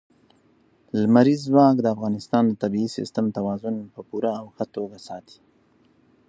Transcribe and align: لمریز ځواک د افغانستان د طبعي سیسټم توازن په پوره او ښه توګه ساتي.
لمریز 1.01 1.41
ځواک 1.49 1.75
د 1.81 1.87
افغانستان 1.95 2.43
د 2.47 2.53
طبعي 2.61 2.87
سیسټم 2.97 3.25
توازن 3.37 3.75
په 3.93 4.01
پوره 4.09 4.31
او 4.39 4.45
ښه 4.55 4.65
توګه 4.75 4.97
ساتي. 5.07 5.39